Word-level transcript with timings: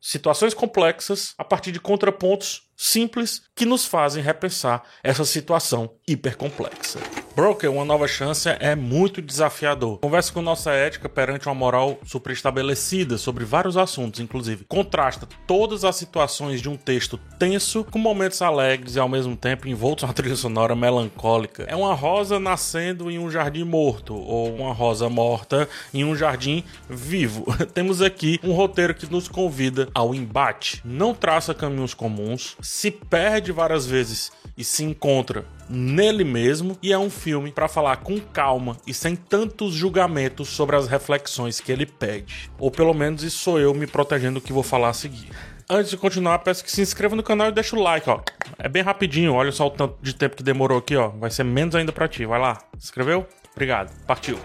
situações 0.00 0.54
complexas 0.54 1.34
a 1.36 1.44
partir 1.44 1.70
de 1.72 1.80
contrapontos 1.80 2.69
simples 2.82 3.42
que 3.54 3.66
nos 3.66 3.84
fazem 3.84 4.22
repensar 4.22 4.82
essa 5.02 5.22
situação 5.26 5.90
hipercomplexa. 6.08 6.98
Broker, 7.36 7.70
uma 7.70 7.84
nova 7.84 8.08
chance 8.08 8.48
é 8.48 8.74
muito 8.74 9.22
desafiador. 9.22 9.98
Conversa 9.98 10.32
com 10.32 10.42
nossa 10.42 10.72
ética 10.72 11.08
perante 11.08 11.46
uma 11.46 11.54
moral 11.54 11.98
superestabelecida 12.04 13.18
sobre 13.18 13.44
vários 13.44 13.76
assuntos, 13.76 14.18
inclusive. 14.18 14.64
Contrasta 14.66 15.28
todas 15.46 15.84
as 15.84 15.96
situações 15.96 16.60
de 16.60 16.68
um 16.68 16.76
texto 16.76 17.18
tenso 17.38 17.84
com 17.84 17.98
momentos 17.98 18.42
alegres 18.42 18.96
e 18.96 18.98
ao 18.98 19.08
mesmo 19.08 19.36
tempo 19.36 19.68
envoltos 19.68 20.04
uma 20.04 20.12
trilha 20.12 20.34
sonora 20.34 20.74
melancólica. 20.74 21.64
É 21.68 21.76
uma 21.76 21.94
rosa 21.94 22.40
nascendo 22.40 23.10
em 23.10 23.18
um 23.18 23.30
jardim 23.30 23.64
morto 23.64 24.14
ou 24.14 24.54
uma 24.54 24.72
rosa 24.72 25.08
morta 25.08 25.68
em 25.94 26.04
um 26.04 26.16
jardim 26.16 26.64
vivo. 26.88 27.44
Temos 27.72 28.02
aqui 28.02 28.40
um 28.42 28.52
roteiro 28.52 28.94
que 28.94 29.10
nos 29.10 29.28
convida 29.28 29.88
ao 29.94 30.14
embate. 30.14 30.80
Não 30.84 31.14
traça 31.14 31.54
caminhos 31.54 31.94
comuns, 31.94 32.56
se 32.70 32.88
perde 32.88 33.50
várias 33.50 33.84
vezes 33.84 34.30
e 34.56 34.62
se 34.62 34.84
encontra 34.84 35.44
nele 35.68 36.22
mesmo 36.22 36.78
e 36.80 36.92
é 36.92 36.98
um 36.98 37.10
filme 37.10 37.50
para 37.50 37.66
falar 37.66 37.96
com 37.96 38.20
calma 38.20 38.76
e 38.86 38.94
sem 38.94 39.16
tantos 39.16 39.74
julgamentos 39.74 40.50
sobre 40.50 40.76
as 40.76 40.86
reflexões 40.86 41.58
que 41.58 41.72
ele 41.72 41.84
pede. 41.84 42.48
Ou 42.60 42.70
pelo 42.70 42.94
menos 42.94 43.24
isso 43.24 43.38
sou 43.38 43.58
eu 43.58 43.74
me 43.74 43.88
protegendo 43.88 44.38
do 44.38 44.46
que 44.46 44.52
vou 44.52 44.62
falar 44.62 44.90
a 44.90 44.92
seguir. 44.92 45.30
Antes 45.68 45.90
de 45.90 45.96
continuar, 45.96 46.38
peço 46.38 46.62
que 46.62 46.70
se 46.70 46.80
inscreva 46.80 47.16
no 47.16 47.24
canal 47.24 47.48
e 47.48 47.52
deixe 47.52 47.74
o 47.74 47.82
like, 47.82 48.08
ó. 48.08 48.20
É 48.56 48.68
bem 48.68 48.84
rapidinho, 48.84 49.34
olha 49.34 49.50
só 49.50 49.66
o 49.66 49.70
tanto 49.70 49.96
de 50.00 50.14
tempo 50.14 50.36
que 50.36 50.42
demorou 50.44 50.78
aqui, 50.78 50.94
ó. 50.94 51.08
Vai 51.08 51.30
ser 51.30 51.42
menos 51.42 51.74
ainda 51.74 51.90
para 51.90 52.06
ti. 52.06 52.24
Vai 52.24 52.38
lá. 52.38 52.54
Se 52.78 52.84
inscreveu? 52.84 53.26
Obrigado. 53.52 53.90
Partiu. 54.06 54.38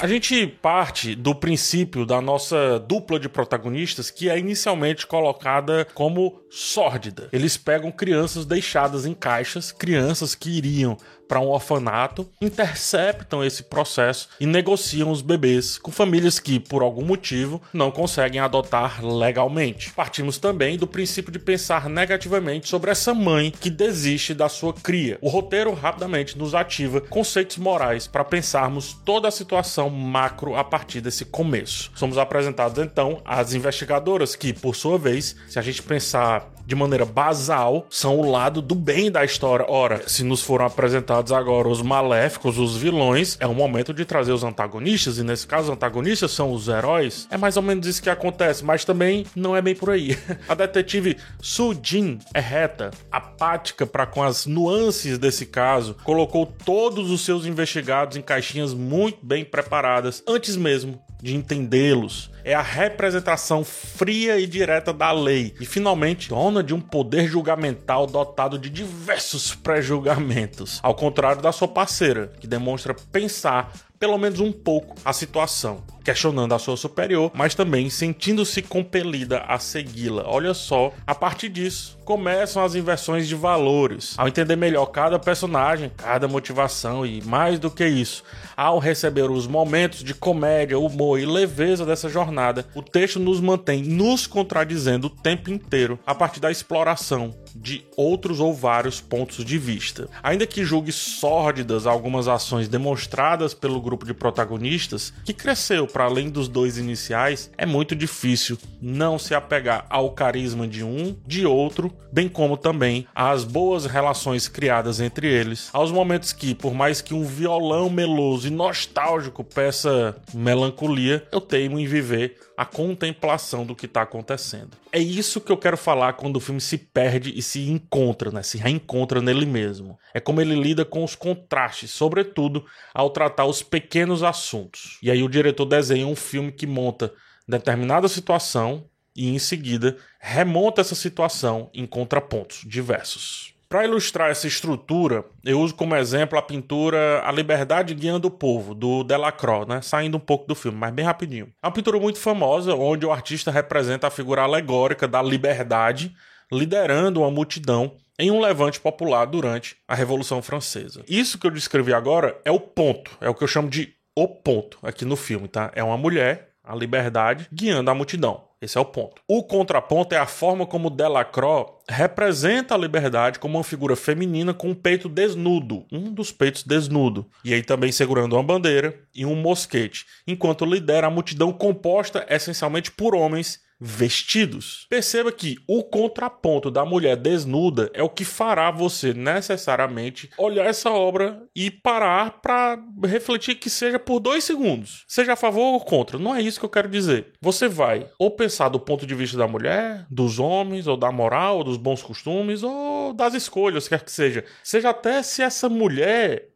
A 0.00 0.06
gente 0.06 0.46
parte 0.46 1.14
do 1.14 1.34
princípio 1.34 2.06
da 2.06 2.22
nossa 2.22 2.78
dupla 2.78 3.20
de 3.20 3.28
protagonistas 3.28 4.10
que 4.10 4.30
é 4.30 4.38
inicialmente 4.38 5.06
colocada 5.06 5.86
como 5.92 6.40
sórdida. 6.48 7.28
Eles 7.30 7.58
pegam 7.58 7.92
crianças 7.92 8.46
deixadas 8.46 9.04
em 9.04 9.12
caixas, 9.12 9.70
crianças 9.70 10.34
que 10.34 10.56
iriam 10.56 10.96
para 11.30 11.38
um 11.38 11.46
orfanato, 11.46 12.28
interceptam 12.40 13.44
esse 13.44 13.62
processo 13.62 14.28
e 14.40 14.46
negociam 14.46 15.12
os 15.12 15.22
bebês 15.22 15.78
com 15.78 15.92
famílias 15.92 16.40
que, 16.40 16.58
por 16.58 16.82
algum 16.82 17.04
motivo, 17.04 17.62
não 17.72 17.92
conseguem 17.92 18.40
adotar 18.40 19.00
legalmente. 19.06 19.92
Partimos 19.92 20.38
também 20.38 20.76
do 20.76 20.88
princípio 20.88 21.30
de 21.30 21.38
pensar 21.38 21.88
negativamente 21.88 22.68
sobre 22.68 22.90
essa 22.90 23.14
mãe 23.14 23.52
que 23.52 23.70
desiste 23.70 24.34
da 24.34 24.48
sua 24.48 24.74
cria. 24.74 25.18
O 25.20 25.28
roteiro 25.28 25.72
rapidamente 25.72 26.36
nos 26.36 26.52
ativa 26.52 27.00
conceitos 27.00 27.58
morais 27.58 28.08
para 28.08 28.24
pensarmos 28.24 28.94
toda 29.04 29.28
a 29.28 29.30
situação 29.30 29.88
macro 29.88 30.56
a 30.56 30.64
partir 30.64 31.00
desse 31.00 31.24
começo. 31.24 31.92
Somos 31.94 32.18
apresentados 32.18 32.82
então 32.82 33.22
às 33.24 33.54
investigadoras 33.54 34.34
que, 34.34 34.52
por 34.52 34.74
sua 34.74 34.98
vez, 34.98 35.36
se 35.48 35.60
a 35.60 35.62
gente 35.62 35.80
pensar 35.80 36.50
de 36.70 36.76
maneira 36.76 37.04
basal, 37.04 37.84
são 37.90 38.16
o 38.16 38.30
lado 38.30 38.62
do 38.62 38.76
bem 38.76 39.10
da 39.10 39.24
história. 39.24 39.66
Ora, 39.68 40.08
se 40.08 40.22
nos 40.22 40.40
foram 40.40 40.64
apresentados 40.66 41.19
agora 41.30 41.68
os 41.68 41.82
maléficos, 41.82 42.58
os 42.58 42.76
vilões, 42.76 43.36
é 43.40 43.46
o 43.46 43.54
momento 43.54 43.92
de 43.92 44.04
trazer 44.04 44.32
os 44.32 44.42
antagonistas, 44.42 45.18
e 45.18 45.22
nesse 45.22 45.46
caso, 45.46 45.64
os 45.64 45.76
antagonistas 45.76 46.30
são 46.30 46.52
os 46.52 46.68
heróis. 46.68 47.26
É 47.30 47.36
mais 47.36 47.56
ou 47.56 47.62
menos 47.62 47.86
isso 47.86 48.02
que 48.02 48.08
acontece, 48.08 48.64
mas 48.64 48.84
também 48.84 49.26
não 49.36 49.56
é 49.56 49.60
bem 49.60 49.74
por 49.74 49.90
aí. 49.90 50.16
A 50.48 50.54
detetive 50.54 51.16
Su 51.40 51.78
Jin 51.82 52.18
é 52.32 52.40
reta, 52.40 52.90
apática 53.10 53.86
para 53.86 54.06
com 54.06 54.22
as 54.22 54.46
nuances 54.46 55.18
desse 55.18 55.46
caso, 55.46 55.96
colocou 56.04 56.46
todos 56.46 57.10
os 57.10 57.22
seus 57.22 57.44
investigados 57.44 58.16
em 58.16 58.22
caixinhas 58.22 58.72
muito 58.72 59.18
bem 59.22 59.44
preparadas 59.44 60.22
antes 60.26 60.56
mesmo 60.56 61.00
de 61.22 61.36
entendê-los. 61.36 62.30
É 62.42 62.54
a 62.54 62.62
representação 62.62 63.64
fria 63.64 64.38
e 64.38 64.46
direta 64.46 64.92
da 64.92 65.12
lei. 65.12 65.54
E 65.60 65.66
finalmente, 65.66 66.30
dona 66.30 66.62
de 66.62 66.74
um 66.74 66.80
poder 66.80 67.28
julgamental 67.28 68.06
dotado 68.06 68.58
de 68.58 68.70
diversos 68.70 69.54
pré-julgamentos. 69.54 70.80
Ao 70.82 70.94
contrário 70.94 71.42
da 71.42 71.52
sua 71.52 71.68
parceira, 71.68 72.32
que 72.40 72.46
demonstra 72.46 72.94
pensar 73.12 73.72
pelo 73.98 74.16
menos 74.16 74.40
um 74.40 74.50
pouco 74.50 74.96
a 75.04 75.12
situação, 75.12 75.82
questionando 76.04 76.54
a 76.54 76.58
sua 76.58 76.76
superior, 76.76 77.30
mas 77.34 77.54
também 77.54 77.90
sentindo-se 77.90 78.62
compelida 78.62 79.38
a 79.40 79.58
segui-la. 79.58 80.24
Olha 80.26 80.54
só, 80.54 80.92
a 81.06 81.14
partir 81.14 81.48
disso 81.48 81.98
começam 82.04 82.64
as 82.64 82.74
inversões 82.74 83.28
de 83.28 83.36
valores. 83.36 84.14
Ao 84.18 84.26
entender 84.26 84.56
melhor 84.56 84.86
cada 84.86 85.16
personagem, 85.16 85.92
cada 85.96 86.26
motivação 86.26 87.06
e 87.06 87.22
mais 87.22 87.58
do 87.58 87.70
que 87.70 87.86
isso, 87.86 88.24
ao 88.56 88.80
receber 88.80 89.30
os 89.30 89.46
momentos 89.46 90.02
de 90.02 90.12
comédia, 90.12 90.78
humor 90.78 91.20
e 91.20 91.24
leveza 91.24 91.86
dessa 91.86 92.08
jornada, 92.08 92.66
o 92.74 92.82
texto 92.82 93.20
nos 93.20 93.40
mantém 93.40 93.84
nos 93.84 94.26
contradizendo 94.26 95.06
o 95.06 95.10
tempo 95.10 95.50
inteiro 95.50 96.00
a 96.04 96.14
partir 96.14 96.40
da 96.40 96.50
exploração 96.50 97.32
de 97.54 97.84
outros 97.96 98.40
ou 98.40 98.52
vários 98.52 99.00
pontos 99.00 99.44
de 99.44 99.58
vista. 99.58 100.08
Ainda 100.22 100.46
que 100.46 100.64
julgue 100.64 100.92
sórdidas 100.92 101.86
algumas 101.86 102.28
ações 102.28 102.68
demonstradas 102.68 103.54
pelo 103.54 103.80
grupo 103.80 104.04
de 104.04 104.14
protagonistas, 104.14 105.12
que 105.24 105.32
cresceu 105.32 105.86
para 105.86 105.99
além 106.00 106.30
dos 106.30 106.48
dois 106.48 106.78
iniciais, 106.78 107.50
é 107.56 107.66
muito 107.66 107.94
difícil 107.94 108.58
não 108.80 109.18
se 109.18 109.34
apegar 109.34 109.86
ao 109.88 110.10
carisma 110.10 110.66
de 110.66 110.82
um, 110.82 111.16
de 111.26 111.46
outro, 111.46 111.92
bem 112.12 112.28
como 112.28 112.56
também 112.56 113.06
às 113.14 113.44
boas 113.44 113.86
relações 113.86 114.48
criadas 114.48 115.00
entre 115.00 115.28
eles, 115.28 115.68
aos 115.72 115.92
momentos 115.92 116.32
que, 116.32 116.54
por 116.54 116.74
mais 116.74 117.00
que 117.00 117.14
um 117.14 117.24
violão 117.24 117.88
meloso 117.90 118.48
e 118.48 118.50
nostálgico 118.50 119.44
peça 119.44 120.16
melancolia, 120.34 121.26
eu 121.32 121.40
teimo 121.40 121.78
em 121.78 121.86
viver 121.86 122.36
a 122.60 122.66
contemplação 122.66 123.64
do 123.64 123.74
que 123.74 123.86
está 123.86 124.02
acontecendo. 124.02 124.76
É 124.92 124.98
isso 124.98 125.40
que 125.40 125.50
eu 125.50 125.56
quero 125.56 125.78
falar 125.78 126.12
quando 126.12 126.36
o 126.36 126.40
filme 126.40 126.60
se 126.60 126.76
perde 126.76 127.32
e 127.34 127.40
se 127.40 127.70
encontra, 127.70 128.30
né? 128.30 128.42
se 128.42 128.58
reencontra 128.58 129.22
nele 129.22 129.46
mesmo. 129.46 129.98
É 130.12 130.20
como 130.20 130.42
ele 130.42 130.54
lida 130.54 130.84
com 130.84 131.02
os 131.02 131.14
contrastes, 131.14 131.90
sobretudo 131.90 132.62
ao 132.92 133.08
tratar 133.08 133.46
os 133.46 133.62
pequenos 133.62 134.22
assuntos. 134.22 134.98
E 135.02 135.10
aí 135.10 135.22
o 135.22 135.28
diretor 135.28 135.64
desenha 135.64 136.06
um 136.06 136.14
filme 136.14 136.52
que 136.52 136.66
monta 136.66 137.14
determinada 137.48 138.08
situação 138.08 138.84
e 139.16 139.30
em 139.30 139.38
seguida 139.38 139.96
remonta 140.20 140.82
essa 140.82 140.94
situação 140.94 141.70
em 141.72 141.86
contrapontos 141.86 142.62
diversos. 142.66 143.54
Para 143.70 143.84
ilustrar 143.84 144.32
essa 144.32 144.48
estrutura, 144.48 145.24
eu 145.44 145.60
uso 145.60 145.76
como 145.76 145.94
exemplo 145.94 146.36
a 146.36 146.42
pintura 146.42 147.22
A 147.24 147.30
Liberdade 147.30 147.94
Guiando 147.94 148.26
o 148.26 148.30
Povo, 148.30 148.74
do 148.74 149.04
Delacroix, 149.04 149.64
né? 149.68 149.80
saindo 149.80 150.16
um 150.16 150.20
pouco 150.20 150.44
do 150.44 150.56
filme, 150.56 150.76
mas 150.76 150.92
bem 150.92 151.04
rapidinho. 151.04 151.52
É 151.62 151.68
uma 151.68 151.72
pintura 151.72 151.96
muito 152.00 152.18
famosa, 152.18 152.74
onde 152.74 153.06
o 153.06 153.12
artista 153.12 153.48
representa 153.48 154.08
a 154.08 154.10
figura 154.10 154.42
alegórica 154.42 155.06
da 155.06 155.22
liberdade, 155.22 156.12
liderando 156.50 157.20
uma 157.20 157.30
multidão 157.30 157.94
em 158.18 158.28
um 158.32 158.40
levante 158.40 158.80
popular 158.80 159.24
durante 159.24 159.76
a 159.86 159.94
Revolução 159.94 160.42
Francesa. 160.42 161.04
Isso 161.08 161.38
que 161.38 161.46
eu 161.46 161.50
descrevi 161.52 161.94
agora 161.94 162.40
é 162.44 162.50
o 162.50 162.58
ponto, 162.58 163.16
é 163.20 163.30
o 163.30 163.34
que 163.36 163.44
eu 163.44 163.48
chamo 163.48 163.70
de 163.70 163.94
o 164.16 164.26
ponto 164.26 164.80
aqui 164.82 165.04
no 165.04 165.14
filme, 165.14 165.46
tá? 165.46 165.70
É 165.76 165.84
uma 165.84 165.96
mulher, 165.96 166.54
a 166.64 166.74
liberdade, 166.74 167.46
guiando 167.52 167.88
a 167.88 167.94
multidão. 167.94 168.49
Esse 168.60 168.76
é 168.76 168.80
o 168.80 168.84
ponto. 168.84 169.22
O 169.26 169.42
contraponto 169.42 170.14
é 170.14 170.18
a 170.18 170.26
forma 170.26 170.66
como 170.66 170.90
Delacroix 170.90 171.72
representa 171.88 172.74
a 172.74 172.78
liberdade 172.78 173.38
como 173.38 173.56
uma 173.56 173.64
figura 173.64 173.96
feminina 173.96 174.52
com 174.52 174.68
um 174.68 174.74
peito 174.74 175.08
desnudo, 175.08 175.86
um 175.90 176.12
dos 176.12 176.30
peitos 176.30 176.62
desnudo, 176.62 177.26
e 177.42 177.54
aí 177.54 177.62
também 177.62 177.90
segurando 177.90 178.34
uma 178.34 178.42
bandeira 178.42 179.00
e 179.14 179.24
um 179.24 179.34
mosquete, 179.34 180.04
enquanto 180.26 180.66
lidera 180.66 181.06
a 181.06 181.10
multidão 181.10 181.52
composta 181.52 182.26
essencialmente 182.28 182.92
por 182.92 183.14
homens 183.14 183.60
vestidos. 183.80 184.86
Perceba 184.90 185.32
que 185.32 185.56
o 185.66 185.82
contraponto 185.82 186.70
da 186.70 186.84
mulher 186.84 187.16
desnuda 187.16 187.90
é 187.94 188.02
o 188.02 188.10
que 188.10 188.24
fará 188.24 188.70
você 188.70 189.14
necessariamente 189.14 190.30
olhar 190.36 190.66
essa 190.66 190.90
obra 190.90 191.42
e 191.56 191.70
parar 191.70 192.40
para 192.42 192.78
refletir 193.04 193.54
que 193.54 193.70
seja 193.70 193.98
por 193.98 194.20
dois 194.20 194.44
segundos. 194.44 195.04
Seja 195.08 195.32
a 195.32 195.36
favor 195.36 195.72
ou 195.72 195.80
contra, 195.80 196.18
não 196.18 196.34
é 196.34 196.42
isso 196.42 196.60
que 196.60 196.66
eu 196.66 196.70
quero 196.70 196.88
dizer. 196.88 197.32
Você 197.40 197.68
vai 197.68 198.08
ou 198.18 198.30
pensar 198.30 198.68
do 198.68 198.78
ponto 198.78 199.06
de 199.06 199.14
vista 199.14 199.38
da 199.38 199.48
mulher, 199.48 200.06
dos 200.10 200.38
homens, 200.38 200.86
ou 200.86 200.96
da 200.96 201.10
moral, 201.10 201.58
ou 201.58 201.64
dos 201.64 201.76
bons 201.76 202.02
costumes, 202.02 202.62
ou 202.62 203.14
das 203.14 203.34
escolhas, 203.34 203.88
quer 203.88 204.04
que 204.04 204.12
seja. 204.12 204.44
Seja 204.62 204.90
até 204.90 205.22
se 205.22 205.42
essa 205.42 205.68
mulher 205.68 206.50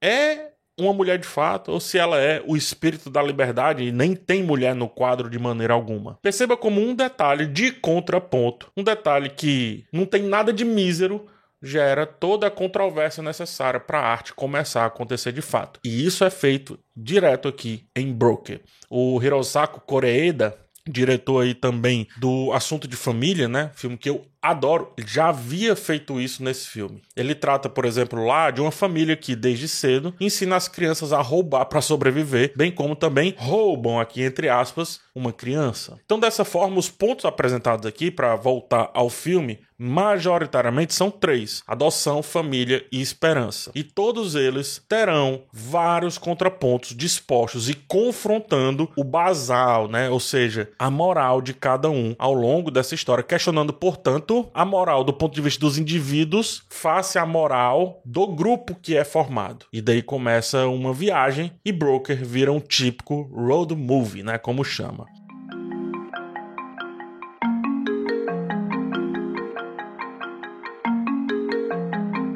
é 0.00 0.52
uma 0.78 0.92
mulher 0.92 1.18
de 1.18 1.26
fato 1.26 1.72
ou 1.72 1.80
se 1.80 1.98
ela 1.98 2.18
é 2.18 2.42
o 2.46 2.56
espírito 2.56 3.10
da 3.10 3.22
liberdade 3.22 3.84
e 3.84 3.92
nem 3.92 4.14
tem 4.14 4.42
mulher 4.42 4.74
no 4.74 4.88
quadro 4.88 5.28
de 5.28 5.38
maneira 5.38 5.74
alguma. 5.74 6.18
Perceba 6.22 6.56
como 6.56 6.80
um 6.80 6.94
detalhe 6.94 7.46
de 7.46 7.72
contraponto, 7.72 8.70
um 8.76 8.82
detalhe 8.82 9.30
que 9.30 9.84
não 9.92 10.06
tem 10.06 10.22
nada 10.22 10.52
de 10.52 10.64
mísero, 10.64 11.26
gera 11.60 12.06
toda 12.06 12.46
a 12.46 12.50
controvérsia 12.50 13.22
necessária 13.22 13.80
para 13.80 13.98
a 13.98 14.06
arte 14.06 14.32
começar 14.32 14.84
a 14.84 14.86
acontecer 14.86 15.32
de 15.32 15.42
fato. 15.42 15.80
E 15.84 16.06
isso 16.06 16.24
é 16.24 16.30
feito 16.30 16.78
direto 16.96 17.48
aqui 17.48 17.86
em 17.96 18.12
Broker. 18.12 18.60
O 18.88 19.20
Hirosaku 19.20 19.80
Koreeda 19.80 20.56
diretor 20.88 21.42
aí 21.42 21.54
também 21.54 22.08
do 22.16 22.52
Assunto 22.52 22.88
de 22.88 22.96
Família, 22.96 23.46
né? 23.46 23.70
Filme 23.74 23.96
que 23.96 24.08
eu 24.08 24.24
adoro 24.42 24.92
já 25.06 25.28
havia 25.28 25.74
feito 25.74 26.20
isso 26.20 26.42
nesse 26.42 26.68
filme. 26.68 27.02
Ele 27.16 27.34
trata, 27.34 27.68
por 27.68 27.84
exemplo, 27.84 28.24
lá 28.24 28.50
de 28.50 28.60
uma 28.60 28.70
família 28.70 29.16
que 29.16 29.34
desde 29.34 29.68
cedo 29.68 30.14
ensina 30.20 30.56
as 30.56 30.68
crianças 30.68 31.12
a 31.12 31.20
roubar 31.20 31.66
para 31.66 31.80
sobreviver, 31.80 32.52
bem 32.56 32.70
como 32.70 32.96
também 32.96 33.34
roubam 33.36 34.00
aqui 34.00 34.22
entre 34.22 34.48
aspas 34.48 35.00
uma 35.14 35.32
criança. 35.32 35.98
Então, 36.04 36.18
dessa 36.18 36.44
forma, 36.44 36.78
os 36.78 36.88
pontos 36.88 37.24
apresentados 37.24 37.84
aqui 37.84 38.10
para 38.10 38.36
voltar 38.36 38.90
ao 38.94 39.10
filme 39.10 39.58
majoritariamente 39.78 40.92
são 40.92 41.10
três: 41.10 41.62
adoção, 41.66 42.22
família 42.22 42.84
e 42.90 43.00
esperança. 43.00 43.70
E 43.74 43.82
todos 43.82 44.34
eles 44.34 44.82
terão 44.88 45.42
vários 45.52 46.18
contrapontos 46.18 46.96
dispostos 46.96 47.68
e 47.68 47.74
confrontando 47.74 48.90
o 48.96 49.04
basal, 49.04 49.88
né? 49.88 50.10
Ou 50.10 50.20
seja, 50.20 50.70
a 50.78 50.90
moral 50.90 51.40
de 51.40 51.54
cada 51.54 51.88
um 51.88 52.14
ao 52.18 52.34
longo 52.34 52.70
dessa 52.70 52.94
história, 52.94 53.22
questionando, 53.22 53.72
portanto, 53.72 54.27
a 54.54 54.64
moral 54.64 55.04
do 55.04 55.12
ponto 55.12 55.34
de 55.34 55.40
vista 55.40 55.60
dos 55.60 55.78
indivíduos 55.78 56.62
face 56.68 57.18
à 57.18 57.26
moral 57.26 58.00
do 58.04 58.26
grupo 58.26 58.74
que 58.74 58.96
é 58.96 59.04
formado. 59.04 59.66
E 59.72 59.80
daí 59.80 60.02
começa 60.02 60.66
uma 60.66 60.92
viagem 60.92 61.52
e 61.64 61.72
Broker 61.72 62.24
vira 62.24 62.52
um 62.52 62.60
típico 62.60 63.22
road 63.32 63.74
movie, 63.74 64.22
né? 64.22 64.38
Como 64.38 64.64
chama. 64.64 65.17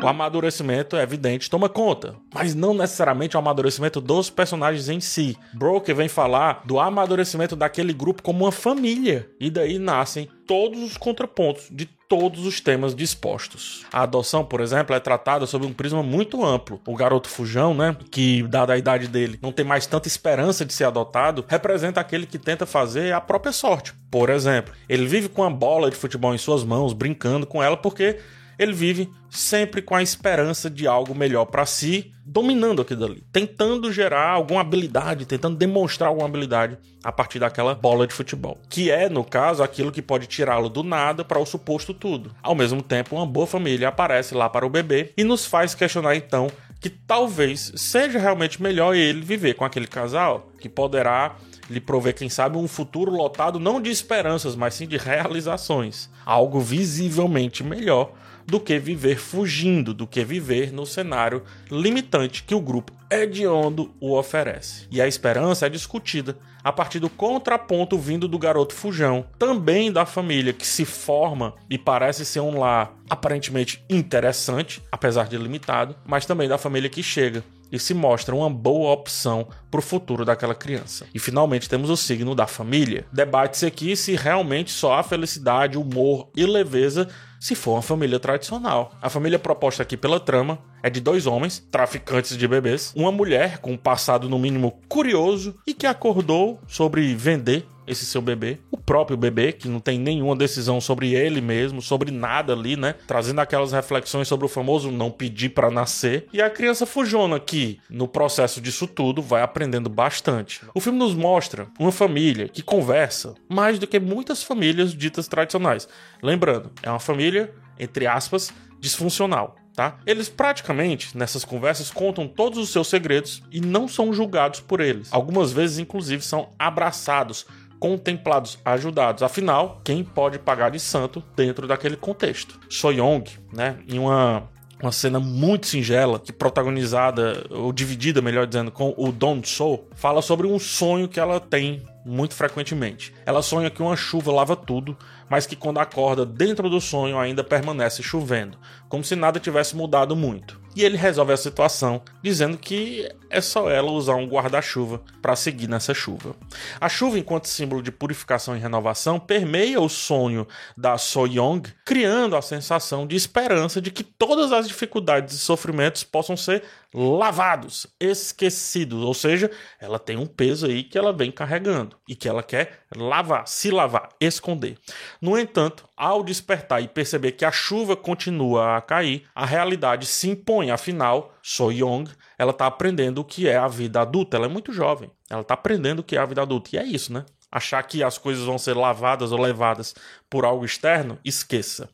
O 0.03 0.09
amadurecimento 0.09 0.97
é 0.97 1.03
evidente, 1.03 1.49
toma 1.49 1.69
conta, 1.69 2.17
mas 2.35 2.55
não 2.55 2.75
necessariamente 2.75 3.37
o 3.37 3.39
amadurecimento 3.39 4.01
dos 4.01 4.29
personagens 4.31 4.89
em 4.89 5.01
si. 5.01 5.37
Broker 5.55 5.95
vem 5.95 6.09
falar 6.09 6.63
do 6.65 6.81
amadurecimento 6.81 7.55
daquele 7.55 7.93
grupo 7.93 8.23
como 8.23 8.45
uma 8.45 8.53
família, 8.53 9.31
e 9.39 9.51
daí 9.51 9.79
nascem 9.79 10.29
todos 10.47 10.83
os 10.83 10.97
contrapontos 10.97 11.69
de 11.71 11.89
todos 12.13 12.45
os 12.45 12.61
temas 12.61 12.95
dispostos. 12.95 13.87
A 13.91 14.03
adoção, 14.03 14.45
por 14.45 14.61
exemplo, 14.61 14.95
é 14.95 15.01
tratada 15.01 15.47
sob 15.47 15.65
um 15.65 15.73
prisma 15.73 16.03
muito 16.03 16.45
amplo. 16.45 16.79
O 16.87 16.95
garoto 16.95 17.27
fujão, 17.27 17.73
né, 17.73 17.97
que 18.11 18.43
dada 18.43 18.75
a 18.75 18.77
idade 18.77 19.09
dele, 19.09 19.39
não 19.41 19.51
tem 19.51 19.65
mais 19.65 19.87
tanta 19.87 20.09
esperança 20.09 20.63
de 20.63 20.75
ser 20.75 20.85
adotado, 20.85 21.43
representa 21.49 22.03
aquele 22.03 22.27
que 22.27 22.39
tenta 22.39 22.67
fazer 22.67 23.15
a 23.15 23.21
própria 23.21 23.51
sorte. 23.51 23.95
Por 24.11 24.29
exemplo, 24.29 24.75
ele 24.91 25.07
vive 25.07 25.31
com 25.31 25.43
a 25.43 25.49
bola 25.49 25.91
de 25.91 25.97
futebol 25.97 26.35
em 26.35 26.39
suas 26.39 26.63
mãos, 26.63 26.93
brincando 26.93 27.47
com 27.47 27.63
ela 27.63 27.79
porque 27.79 28.19
ele 28.63 28.73
vive 28.73 29.11
sempre 29.31 29.83
com 29.83 29.95
a 29.95 30.03
esperança 30.03 30.69
de 30.69 30.87
algo 30.87 31.15
melhor 31.15 31.47
para 31.47 31.67
si, 31.67 32.13
dominando 32.25 32.83
aquilo 32.83 33.05
ali, 33.05 33.25
tentando 33.33 33.93
gerar 33.93 34.29
alguma 34.29 34.61
habilidade, 34.61 35.27
tentando 35.27 35.57
demonstrar 35.57 36.09
alguma 36.09 36.29
habilidade 36.29 36.79
a 37.03 37.11
partir 37.11 37.39
daquela 37.39 37.75
bola 37.75 38.07
de 38.07 38.15
futebol, 38.15 38.61
que 38.69 38.91
é, 38.91 39.09
no 39.09 39.25
caso, 39.25 39.63
aquilo 39.63 39.91
que 39.91 40.03
pode 40.03 40.27
tirá-lo 40.27 40.69
do 40.69 40.83
nada 40.83 41.25
para 41.25 41.39
o 41.39 41.47
suposto 41.47 41.93
tudo. 41.93 42.35
Ao 42.43 42.55
mesmo 42.55 42.83
tempo, 42.83 43.17
uma 43.17 43.27
boa 43.27 43.47
família 43.47 43.89
aparece 43.89 44.35
lá 44.35 44.49
para 44.49 44.67
o 44.67 44.71
bebê 44.71 45.13
e 45.17 45.25
nos 45.25 45.47
faz 45.47 45.75
questionar 45.75 46.15
então 46.15 46.49
que 46.81 46.91
talvez 46.91 47.73
seja 47.77 48.19
realmente 48.19 48.61
melhor 48.61 48.95
ele 48.95 49.21
viver 49.21 49.55
com 49.55 49.65
aquele 49.65 49.87
casal 49.87 50.51
que 50.59 50.69
poderá 50.69 51.37
lhe 51.71 51.81
prover, 51.81 52.15
quem 52.15 52.29
sabe, 52.29 52.59
um 52.59 52.67
futuro 52.67 53.13
lotado 53.13 53.61
não 53.61 53.81
de 53.81 53.89
esperanças, 53.89 54.57
mas 54.57 54.75
sim 54.75 54.87
de 54.87 54.97
realizações. 54.97 56.11
Algo 56.27 56.61
visivelmente 56.61 57.63
melhor 57.63 58.13
do 58.47 58.61
que 58.61 58.79
viver 58.79 59.19
fugindo, 59.19 59.95
do 59.95 60.07
que 60.07 60.25
viver 60.25 60.73
no 60.73 60.87
cenário 60.87 61.43
limitante 61.71 62.43
que 62.43 62.55
o 62.55 62.61
grupo 62.61 62.93
hediondo 63.11 63.95
o 64.01 64.17
oferece. 64.17 64.87
E 64.91 65.01
a 65.01 65.07
esperança 65.07 65.67
é 65.67 65.69
discutida 65.69 66.37
a 66.65 66.73
partir 66.73 66.99
do 66.99 67.11
contraponto 67.11 67.99
vindo 67.99 68.29
do 68.29 68.39
garoto 68.39 68.75
fujão, 68.75 69.27
também 69.39 69.93
da 69.93 70.07
família 70.07 70.53
que 70.53 70.67
se 70.67 70.85
forma 70.85 71.55
e 71.69 71.77
parece 71.77 72.25
ser 72.25 72.41
um 72.41 72.59
lar 72.59 72.95
aparentemente 73.11 73.85
interessante, 73.91 74.83
apesar 74.91 75.29
de 75.29 75.37
limitado, 75.37 75.97
mas 76.07 76.25
também 76.25 76.49
da 76.49 76.57
família 76.57 76.89
que 76.89 77.03
chega 77.03 77.45
e 77.73 77.79
se 77.79 77.95
mostra 77.95 78.35
uma 78.35 78.51
boa 78.51 78.93
opção 78.93 79.49
para 79.71 79.81
o 79.81 79.83
futuro 79.83 80.27
daquela 80.27 80.55
criança. 80.55 81.07
E 81.15 81.19
finalmente 81.19 81.69
temos 81.69 81.89
o 81.89 81.97
signo 81.97 82.35
da 82.35 82.47
família. 82.47 83.07
Debate-se 83.11 83.65
aqui 83.65 83.97
se 83.97 84.15
realmente 84.15 84.71
só 84.71 84.99
há 84.99 85.03
felicidade, 85.03 85.79
humor 85.79 86.29
e 86.37 86.45
leveza 86.45 87.09
se 87.43 87.57
for 87.57 87.73
uma 87.73 87.83
família 87.83 88.21
tradicional. 88.21 88.93
A 89.03 89.11
família 89.11 89.37
proposta 89.37 89.83
aqui 89.83 89.97
pela 89.97 90.21
trama 90.21 90.61
é 90.81 90.89
de 90.89 91.01
dois 91.01 91.27
homens, 91.27 91.59
traficantes 91.73 92.37
de 92.37 92.47
bebês, 92.47 92.93
uma 92.95 93.11
mulher 93.11 93.59
com 93.59 93.73
um 93.73 93.77
passado 93.77 94.29
no 94.29 94.39
mínimo 94.39 94.81
curioso 94.89 95.57
e 95.67 95.75
que 95.75 95.85
acordou 95.85 96.61
sobre 96.69 97.13
vender 97.17 97.67
esse 97.87 98.07
seu 98.07 98.21
bebê, 98.21 98.59
o 98.71 98.77
próprio 98.77 99.17
bebê, 99.17 99.53
que 99.53 99.69
não 99.69 99.81
tem 99.81 99.99
nenhuma 99.99 100.37
decisão 100.37 100.81
sobre 100.81 101.15
ele 101.15 101.41
mesmo, 101.41 101.83
sobre 101.83 102.11
nada 102.11 102.53
ali, 102.53 102.77
né? 102.77 102.95
Trazendo 103.07 103.41
aquelas 103.41 103.73
reflexões 103.73 104.29
sobre 104.29 104.47
o 104.47 104.49
famoso 104.49 104.91
não 104.91 105.11
pedir 105.11 105.51
para 105.51 105.71
nascer. 105.71 106.27
E 106.33 106.41
a 106.41 106.51
criança 106.51 106.87
fujona 106.87 107.39
que, 107.41 107.81
no 107.91 108.07
processo 108.07 108.61
disso 108.61 108.87
tudo, 108.87 109.21
vai 109.21 109.43
aprendendo 109.43 109.89
bastante. 109.89 110.61
O 110.75 110.81
filme 110.81 110.99
nos 110.99 111.15
mostra 111.15 111.67
uma 111.79 111.93
família 111.93 112.49
que 112.49 112.63
conversa 112.63 113.35
mais 113.49 113.79
do 113.79 113.87
que 113.87 113.99
muitas 113.99 114.43
famílias 114.43 114.95
ditas 114.95 115.29
tradicionais. 115.29 115.89
Lembrando, 116.23 116.71
é 116.83 116.91
uma 116.91 117.01
família, 117.01 117.32
entre 117.79 118.07
aspas, 118.07 118.53
disfuncional. 118.81 119.57
Tá? 119.75 119.97
Eles 120.05 120.29
praticamente, 120.29 121.17
nessas 121.17 121.45
conversas, 121.45 121.91
contam 121.91 122.29
todos 122.29 122.59
os 122.59 122.71
seus 122.71 122.89
segredos 122.89 123.43
e 123.51 123.59
não 123.59 123.89
são 123.89 124.13
julgados 124.13 124.61
por 124.61 124.81
eles. 124.81 125.09
Algumas 125.11 125.51
vezes, 125.51 125.79
inclusive, 125.79 126.23
são 126.23 126.51
abraçados 126.59 127.47
contemplados, 127.81 128.59
ajudados. 128.65 129.23
Afinal, 129.23 129.81
quem 129.83 130.05
pode 130.05 130.39
pagar 130.39 130.71
de 130.71 130.79
santo 130.79 131.25
dentro 131.35 131.67
daquele 131.67 131.97
contexto? 131.97 132.61
Soyong, 132.69 133.25
né, 133.53 133.79
em 133.89 133.99
uma 133.99 134.49
uma 134.83 134.91
cena 134.91 135.21
muito 135.21 135.69
singela, 135.69 136.19
que 136.19 136.33
protagonizada, 136.33 137.47
ou 137.51 137.73
dividida, 137.73 138.21
melhor 138.21 138.49
dizendo, 138.49 138.73
com 138.73 138.93
o 138.97 139.13
Don 139.13 139.41
So, 139.45 139.85
fala 139.95 140.21
sobre 140.21 140.47
um 140.47 140.59
sonho 140.59 141.09
que 141.09 141.21
ela 141.21 141.39
tem 141.39 141.81
muito 142.05 142.35
frequentemente. 142.35 143.15
Ela 143.27 143.43
sonha 143.43 143.71
que 143.71 143.83
uma 143.83 143.97
chuva 143.97 144.33
lava 144.33 144.57
tudo, 144.57 144.97
mas 145.29 145.47
que 145.47 145.57
quando 145.57 145.79
acorda 145.79 146.25
dentro 146.25 146.71
do 146.71 146.81
sonho 146.81 147.19
ainda 147.19 147.45
permanece 147.45 148.03
chovendo, 148.03 148.59
como 148.89 149.05
se 149.05 149.17
nada 149.17 149.41
tivesse 149.41 149.77
mudado 149.77 150.15
muito. 150.15 150.62
E 150.75 150.85
ele 150.85 150.97
resolve 150.97 151.33
a 151.33 151.37
situação 151.37 152.03
dizendo 152.23 152.57
que 152.57 153.09
é 153.29 153.41
só 153.41 153.71
ela 153.71 153.91
usar 153.91 154.15
um 154.15 154.27
guarda-chuva 154.27 155.03
para 155.21 155.35
seguir 155.35 155.69
nessa 155.69 155.95
chuva. 155.95 156.37
A 156.81 156.89
chuva, 156.89 157.19
enquanto 157.19 157.49
símbolo 157.49 157.83
de 157.83 157.91
purificação 157.91 158.57
e 158.57 158.61
renovação, 158.61 159.19
permeia 159.19 159.81
o 159.81 159.89
sonho 159.89 160.47
da 160.77 160.99
Soyoung, 160.99 161.63
criando 161.85 162.37
a 162.37 162.43
sensação 162.43 163.07
de 163.07 163.17
esperança 163.17 163.81
de 163.81 163.91
que 163.91 164.05
todas 164.05 164.53
as 164.53 164.69
dificuldades 164.69 165.35
e 165.35 165.39
sofrimentos 165.39 166.05
possam 166.05 166.37
ser 166.37 166.63
lavados, 166.95 167.87
esquecidos, 167.99 169.03
ou 169.03 169.15
seja, 169.15 169.51
ela 169.81 169.99
tem 169.99 170.19
um 170.19 170.27
peso 170.27 170.67
aí 170.67 170.83
que 170.83 170.99
ela 170.99 171.13
vem 171.13 171.33
carregando 171.33 171.97
e 172.07 172.15
que 172.15 172.29
ela 172.29 172.43
quer 172.43 172.83
lavar, 172.95 173.49
se 173.49 173.71
lavar, 173.71 174.11
esconder. 174.21 174.77
No 175.21 175.39
entanto, 175.39 175.89
ao 175.97 176.23
despertar 176.23 176.83
e 176.83 176.89
perceber 176.89 177.33
que 177.33 177.47
a 177.47 177.51
chuva 177.51 177.97
continua 177.97 178.77
a 178.77 178.83
cair, 178.83 179.25
a 179.35 179.47
realidade 179.47 180.05
se 180.05 180.29
impõe, 180.29 180.62
afinal, 180.71 181.35
So 181.43 181.71
Young, 181.71 182.05
ela 182.39 182.53
está 182.53 182.67
aprendendo 182.67 183.19
o 183.19 183.25
que 183.25 183.49
é 183.49 183.57
a 183.57 183.69
vida 183.69 184.01
adulta, 184.01 184.37
ela 184.37 184.47
é 184.47 184.49
muito 184.49 184.73
jovem, 184.73 185.11
ela 185.29 185.43
está 185.43 185.55
aprendendo 185.55 186.01
o 186.01 186.03
que 186.03 186.17
é 186.17 186.21
a 186.21 186.27
vida 186.27 186.43
adulta, 186.43 186.71
e 186.73 186.79
é 186.79 186.85
isso, 186.85 187.13
né? 187.13 187.25
Achar 187.51 187.83
que 187.83 188.03
as 188.03 188.17
coisas 188.17 188.45
vão 188.45 188.57
ser 188.57 188.75
lavadas 188.77 189.31
ou 189.31 189.41
levadas 189.41 189.95
por 190.31 190.45
algo 190.45 190.65
externo, 190.65 191.19
esqueça. 191.25 191.91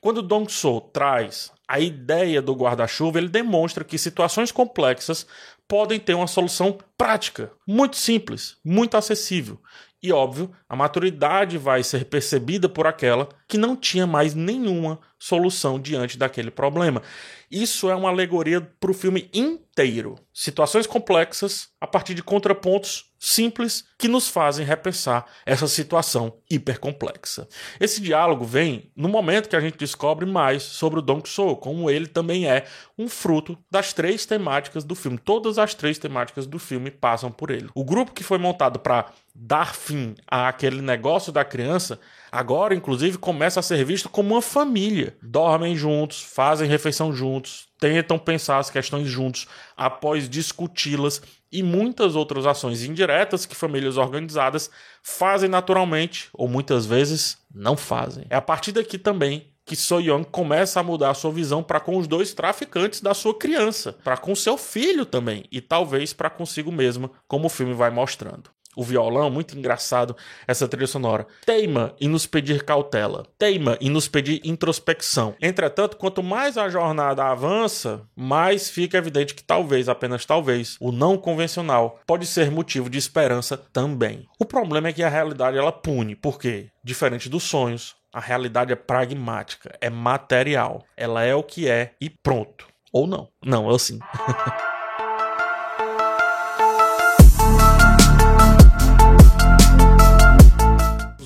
Quando 0.00 0.22
Dong 0.22 0.50
So 0.50 0.80
traz 0.80 1.52
a 1.68 1.78
ideia 1.78 2.42
do 2.42 2.54
guarda-chuva, 2.54 3.18
ele 3.18 3.28
demonstra 3.28 3.84
que 3.84 3.98
situações 3.98 4.50
complexas 4.50 5.26
podem 5.68 5.98
ter 5.98 6.14
uma 6.14 6.26
solução 6.26 6.78
prática, 6.96 7.52
muito 7.66 7.96
simples, 7.96 8.56
muito 8.64 8.96
acessível. 8.96 9.60
E 10.02 10.12
óbvio, 10.12 10.52
a 10.68 10.76
maturidade 10.76 11.58
vai 11.58 11.82
ser 11.82 12.04
percebida 12.04 12.68
por 12.68 12.86
aquela 12.86 13.28
que 13.48 13.56
não 13.56 13.76
tinha 13.76 14.06
mais 14.06 14.34
nenhuma 14.34 14.98
solução 15.18 15.78
diante 15.78 16.18
daquele 16.18 16.50
problema. 16.50 17.02
Isso 17.50 17.88
é 17.88 17.94
uma 17.94 18.08
alegoria 18.08 18.60
para 18.60 18.90
o 18.90 18.94
filme 18.94 19.30
inteiro. 19.32 20.16
Situações 20.32 20.86
complexas 20.86 21.68
a 21.80 21.86
partir 21.86 22.14
de 22.14 22.22
contrapontos 22.22 23.12
simples 23.18 23.84
que 23.98 24.08
nos 24.08 24.28
fazem 24.28 24.66
repensar 24.66 25.24
essa 25.44 25.66
situação 25.66 26.38
hipercomplexa. 26.50 27.48
Esse 27.80 28.00
diálogo 28.00 28.44
vem 28.44 28.90
no 28.94 29.08
momento 29.08 29.48
que 29.48 29.56
a 29.56 29.60
gente 29.60 29.78
descobre 29.78 30.26
mais 30.26 30.62
sobre 30.62 30.98
o 30.98 31.02
Don 31.02 31.20
Quixote, 31.20 31.60
como 31.60 31.90
ele 31.90 32.06
também 32.06 32.46
é 32.48 32.66
um 32.98 33.08
fruto 33.08 33.56
das 33.70 33.92
três 33.92 34.26
temáticas 34.26 34.84
do 34.84 34.94
filme. 34.94 35.18
Todas 35.18 35.58
as 35.58 35.74
três 35.74 35.98
temáticas 35.98 36.46
do 36.46 36.58
filme 36.58 36.90
passam 36.90 37.30
por 37.30 37.50
ele. 37.50 37.68
O 37.74 37.84
grupo 37.84 38.12
que 38.12 38.24
foi 38.24 38.38
montado 38.38 38.78
para 38.78 39.12
dar 39.34 39.74
fim 39.74 40.14
àquele 40.26 40.80
negócio 40.82 41.32
da 41.32 41.44
criança 41.44 42.00
Agora, 42.36 42.74
inclusive, 42.74 43.16
começa 43.16 43.60
a 43.60 43.62
ser 43.62 43.82
visto 43.82 44.10
como 44.10 44.34
uma 44.34 44.42
família. 44.42 45.16
Dormem 45.22 45.74
juntos, 45.74 46.20
fazem 46.20 46.68
refeição 46.68 47.10
juntos, 47.10 47.68
tentam 47.80 48.18
pensar 48.18 48.58
as 48.58 48.68
questões 48.68 49.08
juntos 49.08 49.48
após 49.74 50.28
discuti-las 50.28 51.22
e 51.50 51.62
muitas 51.62 52.14
outras 52.14 52.44
ações 52.44 52.84
indiretas 52.84 53.46
que 53.46 53.54
famílias 53.54 53.96
organizadas 53.96 54.70
fazem 55.02 55.48
naturalmente 55.48 56.28
ou 56.34 56.46
muitas 56.46 56.84
vezes 56.84 57.38
não 57.54 57.74
fazem. 57.74 58.26
É 58.28 58.36
a 58.36 58.42
partir 58.42 58.72
daqui 58.72 58.98
também 58.98 59.50
que 59.64 59.74
So 59.74 59.98
Young 59.98 60.24
começa 60.24 60.78
a 60.78 60.82
mudar 60.82 61.12
a 61.12 61.14
sua 61.14 61.32
visão 61.32 61.62
para 61.62 61.80
com 61.80 61.96
os 61.96 62.06
dois 62.06 62.34
traficantes 62.34 63.00
da 63.00 63.14
sua 63.14 63.32
criança, 63.32 63.94
para 64.04 64.18
com 64.18 64.34
seu 64.34 64.58
filho 64.58 65.06
também 65.06 65.46
e 65.50 65.62
talvez 65.62 66.12
para 66.12 66.28
consigo 66.28 66.70
mesma, 66.70 67.10
como 67.26 67.46
o 67.46 67.50
filme 67.50 67.72
vai 67.72 67.88
mostrando 67.88 68.55
o 68.76 68.84
violão, 68.84 69.30
muito 69.30 69.58
engraçado 69.58 70.14
essa 70.46 70.68
trilha 70.68 70.86
sonora. 70.86 71.26
Teima 71.44 71.94
em 71.98 72.08
nos 72.08 72.26
pedir 72.26 72.62
cautela, 72.62 73.26
teima 73.38 73.78
em 73.80 73.88
nos 73.88 74.06
pedir 74.06 74.40
introspecção. 74.44 75.34
Entretanto, 75.40 75.96
quanto 75.96 76.22
mais 76.22 76.58
a 76.58 76.68
jornada 76.68 77.24
avança, 77.24 78.02
mais 78.14 78.68
fica 78.68 78.98
evidente 78.98 79.34
que 79.34 79.42
talvez, 79.42 79.88
apenas 79.88 80.26
talvez, 80.26 80.76
o 80.78 80.92
não 80.92 81.16
convencional 81.16 81.98
pode 82.06 82.26
ser 82.26 82.50
motivo 82.50 82.90
de 82.90 82.98
esperança 82.98 83.56
também. 83.56 84.26
O 84.38 84.44
problema 84.44 84.88
é 84.88 84.92
que 84.92 85.02
a 85.02 85.08
realidade 85.08 85.56
ela 85.56 85.72
pune, 85.72 86.14
porque, 86.14 86.68
diferente 86.84 87.28
dos 87.28 87.44
sonhos, 87.44 87.96
a 88.12 88.20
realidade 88.20 88.72
é 88.72 88.76
pragmática, 88.76 89.76
é 89.80 89.90
material. 89.90 90.82
Ela 90.96 91.22
é 91.22 91.34
o 91.34 91.42
que 91.42 91.68
é 91.68 91.92
e 92.00 92.08
pronto. 92.08 92.66
Ou 92.92 93.06
não. 93.06 93.28
Não, 93.44 93.68
eu 93.68 93.78
sim. 93.78 93.98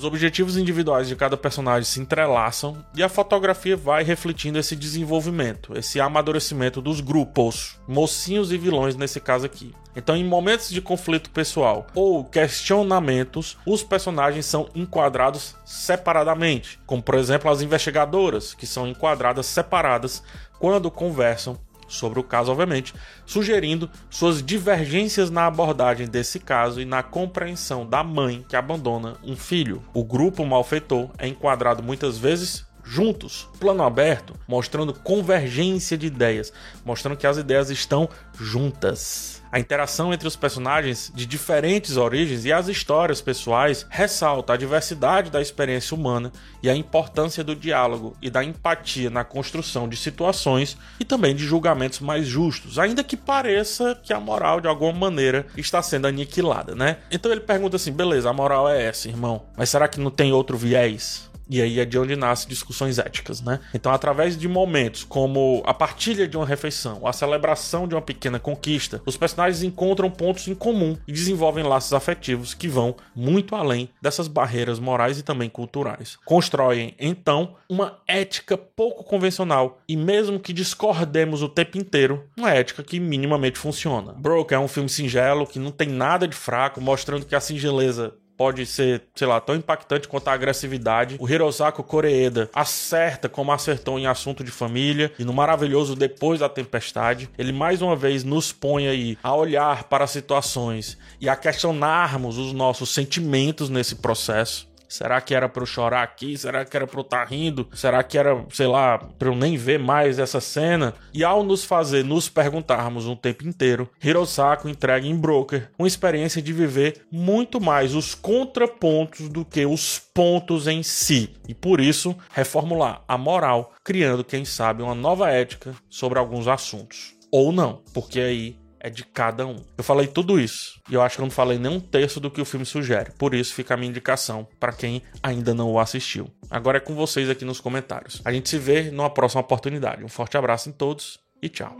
Os 0.01 0.05
objetivos 0.05 0.57
individuais 0.57 1.07
de 1.07 1.15
cada 1.15 1.37
personagem 1.37 1.83
se 1.83 1.99
entrelaçam 1.99 2.83
e 2.95 3.03
a 3.03 3.07
fotografia 3.07 3.77
vai 3.77 4.03
refletindo 4.03 4.57
esse 4.57 4.75
desenvolvimento, 4.75 5.77
esse 5.77 5.99
amadurecimento 6.01 6.81
dos 6.81 6.99
grupos, 6.99 7.79
mocinhos 7.87 8.51
e 8.51 8.57
vilões 8.57 8.95
nesse 8.95 9.19
caso 9.19 9.45
aqui. 9.45 9.75
Então, 9.95 10.17
em 10.17 10.23
momentos 10.23 10.71
de 10.71 10.81
conflito 10.81 11.29
pessoal 11.29 11.85
ou 11.93 12.25
questionamentos, 12.25 13.59
os 13.63 13.83
personagens 13.83 14.47
são 14.47 14.67
enquadrados 14.73 15.55
separadamente, 15.63 16.79
como 16.87 17.03
por 17.03 17.13
exemplo 17.13 17.51
as 17.51 17.61
investigadoras, 17.61 18.55
que 18.55 18.65
são 18.65 18.87
enquadradas 18.87 19.45
separadas 19.45 20.23
quando 20.57 20.89
conversam 20.89 21.59
sobre 21.91 22.19
o 22.19 22.23
caso, 22.23 22.51
obviamente, 22.51 22.93
sugerindo 23.25 23.89
suas 24.09 24.41
divergências 24.41 25.29
na 25.29 25.45
abordagem 25.45 26.07
desse 26.07 26.39
caso 26.39 26.81
e 26.81 26.85
na 26.85 27.03
compreensão 27.03 27.85
da 27.85 28.03
mãe 28.03 28.45
que 28.47 28.55
abandona 28.55 29.17
um 29.23 29.35
filho. 29.35 29.83
O 29.93 30.03
grupo 30.03 30.45
malfeitor 30.45 31.09
é 31.17 31.27
enquadrado 31.27 31.83
muitas 31.83 32.17
vezes 32.17 32.65
juntos, 32.83 33.47
plano 33.59 33.83
aberto, 33.83 34.35
mostrando 34.47 34.93
convergência 34.93 35.97
de 35.97 36.07
ideias, 36.07 36.51
mostrando 36.83 37.17
que 37.17 37.27
as 37.27 37.37
ideias 37.37 37.69
estão 37.69 38.09
juntas. 38.33 39.41
A 39.51 39.59
interação 39.59 40.13
entre 40.13 40.29
os 40.29 40.37
personagens 40.37 41.11
de 41.13 41.25
diferentes 41.25 41.97
origens 41.97 42.45
e 42.45 42.53
as 42.53 42.69
histórias 42.69 43.19
pessoais 43.19 43.85
ressalta 43.89 44.53
a 44.53 44.57
diversidade 44.57 45.29
da 45.29 45.41
experiência 45.41 45.93
humana 45.93 46.31
e 46.63 46.69
a 46.69 46.75
importância 46.75 47.43
do 47.43 47.53
diálogo 47.53 48.15
e 48.21 48.29
da 48.29 48.41
empatia 48.45 49.09
na 49.09 49.25
construção 49.25 49.89
de 49.89 49.97
situações 49.97 50.77
e 51.01 51.03
também 51.03 51.35
de 51.35 51.43
julgamentos 51.43 51.99
mais 51.99 52.25
justos, 52.25 52.79
ainda 52.79 53.03
que 53.03 53.17
pareça 53.17 53.99
que 54.01 54.13
a 54.13 54.21
moral 54.21 54.61
de 54.61 54.69
alguma 54.69 54.93
maneira 54.93 55.45
está 55.57 55.81
sendo 55.81 56.07
aniquilada, 56.07 56.73
né? 56.73 56.99
Então 57.11 57.29
ele 57.29 57.41
pergunta 57.41 57.75
assim: 57.75 57.91
beleza, 57.91 58.29
a 58.29 58.33
moral 58.33 58.69
é 58.69 58.81
essa, 58.85 59.09
irmão, 59.09 59.43
mas 59.57 59.69
será 59.69 59.89
que 59.89 59.99
não 59.99 60.09
tem 60.09 60.31
outro 60.31 60.57
viés? 60.57 61.29
E 61.51 61.61
aí 61.61 61.81
é 61.81 61.85
de 61.85 61.99
onde 61.99 62.15
nascem 62.15 62.47
discussões 62.47 62.97
éticas, 62.97 63.41
né? 63.41 63.59
Então, 63.73 63.91
através 63.91 64.37
de 64.37 64.47
momentos 64.47 65.03
como 65.03 65.61
a 65.65 65.73
partilha 65.73 66.25
de 66.25 66.37
uma 66.37 66.45
refeição, 66.45 67.05
a 67.05 67.11
celebração 67.11 67.85
de 67.85 67.93
uma 67.93 68.01
pequena 68.01 68.39
conquista, 68.39 69.01
os 69.05 69.17
personagens 69.17 69.61
encontram 69.61 70.09
pontos 70.09 70.47
em 70.47 70.55
comum 70.55 70.97
e 71.05 71.11
desenvolvem 71.11 71.65
laços 71.65 71.91
afetivos 71.91 72.53
que 72.53 72.69
vão 72.69 72.95
muito 73.13 73.53
além 73.53 73.89
dessas 74.01 74.29
barreiras 74.29 74.79
morais 74.79 75.19
e 75.19 75.23
também 75.23 75.49
culturais. 75.49 76.17
Constroem, 76.23 76.95
então, 76.97 77.55
uma 77.67 77.99
ética 78.07 78.57
pouco 78.57 79.03
convencional 79.03 79.81
e, 79.89 79.97
mesmo 79.97 80.39
que 80.39 80.53
discordemos 80.53 81.41
o 81.43 81.49
tempo 81.49 81.77
inteiro, 81.77 82.23
uma 82.37 82.51
ética 82.51 82.81
que 82.81 82.97
minimamente 82.97 83.59
funciona. 83.59 84.13
Broke 84.13 84.53
é 84.53 84.59
um 84.59 84.69
filme 84.69 84.87
singelo 84.87 85.45
que 85.45 85.59
não 85.59 85.71
tem 85.71 85.89
nada 85.89 86.25
de 86.25 86.35
fraco, 86.35 86.79
mostrando 86.79 87.25
que 87.25 87.35
a 87.35 87.41
singeleza 87.41 88.13
pode 88.41 88.65
ser, 88.65 89.03
sei 89.13 89.27
lá, 89.27 89.39
tão 89.39 89.55
impactante 89.55 90.07
quanto 90.07 90.27
a 90.27 90.33
agressividade. 90.33 91.15
O 91.19 91.29
Hirosako 91.29 91.83
Koreeda 91.83 92.49
acerta 92.55 93.29
como 93.29 93.51
acertou 93.51 93.99
em 93.99 94.07
assunto 94.07 94.43
de 94.43 94.49
família 94.49 95.11
e 95.19 95.23
no 95.23 95.31
maravilhoso 95.31 95.95
Depois 95.95 96.39
da 96.39 96.49
Tempestade. 96.49 97.29
Ele 97.37 97.51
mais 97.51 97.83
uma 97.83 97.95
vez 97.95 98.23
nos 98.23 98.51
põe 98.51 98.87
aí 98.87 99.15
a 99.21 99.35
olhar 99.35 99.83
para 99.83 100.07
situações 100.07 100.97
e 101.19 101.29
a 101.29 101.35
questionarmos 101.35 102.39
os 102.39 102.51
nossos 102.51 102.89
sentimentos 102.89 103.69
nesse 103.69 103.97
processo. 103.97 104.70
Será 104.91 105.21
que 105.21 105.33
era 105.33 105.47
para 105.47 105.63
eu 105.63 105.65
chorar 105.65 106.03
aqui? 106.03 106.37
Será 106.37 106.65
que 106.65 106.75
era 106.75 106.85
para 106.85 106.99
eu 106.99 107.03
estar 107.03 107.19
tá 107.19 107.23
rindo? 107.23 107.65
Será 107.73 108.03
que 108.03 108.17
era, 108.17 108.45
sei 108.51 108.67
lá, 108.67 108.97
para 108.97 109.29
eu 109.29 109.35
nem 109.35 109.55
ver 109.55 109.79
mais 109.79 110.19
essa 110.19 110.41
cena? 110.41 110.93
E 111.13 111.23
ao 111.23 111.43
nos 111.43 111.63
fazer 111.63 112.03
nos 112.03 112.27
perguntarmos 112.27 113.07
um 113.07 113.15
tempo 113.15 113.47
inteiro, 113.47 113.89
Hirosako 114.03 114.67
entrega 114.67 115.07
em 115.07 115.15
Broker 115.15 115.69
uma 115.79 115.87
experiência 115.87 116.41
de 116.41 116.51
viver 116.51 117.05
muito 117.09 117.61
mais 117.61 117.95
os 117.95 118.13
contrapontos 118.13 119.29
do 119.29 119.45
que 119.45 119.65
os 119.65 119.97
pontos 120.13 120.67
em 120.67 120.83
si. 120.83 121.29
E 121.47 121.53
por 121.53 121.79
isso, 121.79 122.13
reformular 122.33 123.01
a 123.07 123.17
moral, 123.17 123.73
criando, 123.85 124.25
quem 124.25 124.43
sabe, 124.43 124.83
uma 124.83 124.93
nova 124.93 125.29
ética 125.31 125.73
sobre 125.89 126.19
alguns 126.19 126.49
assuntos. 126.49 127.15
Ou 127.31 127.53
não, 127.53 127.81
porque 127.93 128.19
aí 128.19 128.60
é 128.81 128.89
de 128.89 129.05
cada 129.05 129.45
um. 129.45 129.63
Eu 129.77 129.83
falei 129.83 130.07
tudo 130.07 130.39
isso 130.39 130.81
e 130.89 130.95
eu 130.95 131.01
acho 131.01 131.15
que 131.15 131.21
eu 131.21 131.25
não 131.25 131.31
falei 131.31 131.57
nem 131.57 131.71
um 131.71 131.79
terço 131.79 132.19
do 132.19 132.29
que 132.29 132.41
o 132.41 132.45
filme 132.45 132.65
sugere. 132.65 133.11
Por 133.17 133.33
isso 133.33 133.53
fica 133.53 133.75
a 133.75 133.77
minha 133.77 133.89
indicação 133.89 134.47
para 134.59 134.73
quem 134.73 135.01
ainda 135.21 135.53
não 135.53 135.71
o 135.71 135.79
assistiu. 135.79 136.29
Agora 136.49 136.77
é 136.77 136.81
com 136.81 136.95
vocês 136.95 137.29
aqui 137.29 137.45
nos 137.45 137.61
comentários. 137.61 138.21
A 138.25 138.31
gente 138.31 138.49
se 138.49 138.57
vê 138.57 138.91
numa 138.91 139.09
próxima 139.09 139.41
oportunidade. 139.41 140.03
Um 140.03 140.09
forte 140.09 140.35
abraço 140.35 140.69
em 140.69 140.73
todos 140.73 141.19
e 141.41 141.47
tchau. 141.47 141.75